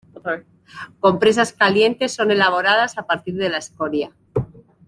Compresas 0.99 1.53
calientes 1.53 2.11
son 2.15 2.31
elaboradas 2.31 2.97
a 2.97 3.03
partir 3.05 3.35
de 3.35 3.49
la 3.49 3.59
escoria. 3.59 4.11